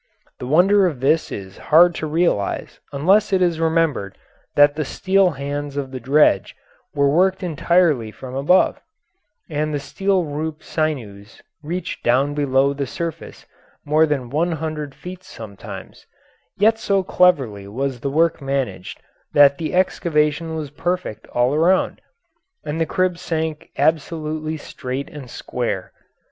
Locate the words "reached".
11.61-12.03